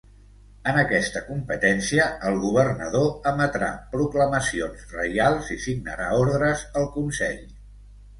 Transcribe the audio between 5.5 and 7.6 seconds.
i signarà ordres al consell.